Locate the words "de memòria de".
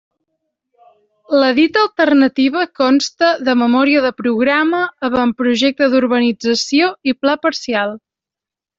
3.49-4.13